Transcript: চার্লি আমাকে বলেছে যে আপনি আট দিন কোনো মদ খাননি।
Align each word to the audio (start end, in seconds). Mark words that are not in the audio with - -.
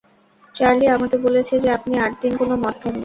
চার্লি 0.53 0.85
আমাকে 0.87 1.17
বলেছে 1.25 1.53
যে 1.63 1.69
আপনি 1.77 1.93
আট 1.97 2.13
দিন 2.21 2.33
কোনো 2.37 2.53
মদ 2.57 2.75
খাননি। 2.81 2.99